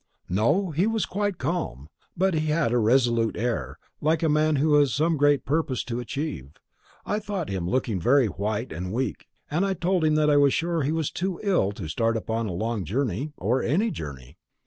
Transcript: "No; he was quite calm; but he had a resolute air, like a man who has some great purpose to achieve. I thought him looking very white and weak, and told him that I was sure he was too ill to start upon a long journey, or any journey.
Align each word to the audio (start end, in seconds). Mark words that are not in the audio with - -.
"No; 0.29 0.71
he 0.71 0.87
was 0.87 1.05
quite 1.05 1.37
calm; 1.37 1.87
but 2.17 2.33
he 2.33 2.47
had 2.47 2.71
a 2.71 2.79
resolute 2.79 3.37
air, 3.37 3.77
like 4.01 4.23
a 4.23 4.29
man 4.29 4.55
who 4.55 4.73
has 4.79 4.91
some 4.91 5.15
great 5.15 5.45
purpose 5.45 5.83
to 5.83 5.99
achieve. 5.99 6.53
I 7.05 7.19
thought 7.19 7.49
him 7.49 7.69
looking 7.69 7.99
very 8.01 8.25
white 8.25 8.71
and 8.71 8.91
weak, 8.91 9.27
and 9.51 9.63
told 9.79 10.03
him 10.03 10.15
that 10.15 10.27
I 10.27 10.37
was 10.37 10.55
sure 10.55 10.81
he 10.81 10.91
was 10.91 11.11
too 11.11 11.39
ill 11.43 11.71
to 11.73 11.87
start 11.87 12.17
upon 12.17 12.47
a 12.47 12.53
long 12.53 12.83
journey, 12.83 13.31
or 13.37 13.61
any 13.61 13.91
journey. 13.91 14.37